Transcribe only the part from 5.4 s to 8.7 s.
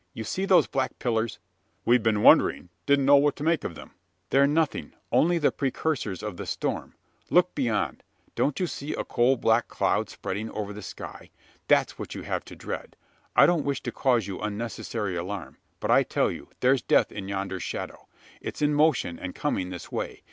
precursors of the storm. Look beyond! Don't you